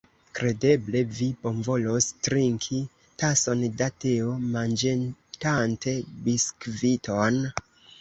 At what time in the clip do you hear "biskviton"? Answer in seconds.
6.29-7.43